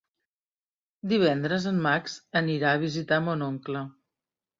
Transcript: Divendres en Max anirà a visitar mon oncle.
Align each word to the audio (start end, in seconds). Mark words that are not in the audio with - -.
Divendres 1.11 1.67
en 1.71 1.77
Max 1.87 2.15
anirà 2.41 2.71
a 2.71 2.79
visitar 2.85 3.21
mon 3.27 3.45
oncle. 3.49 3.85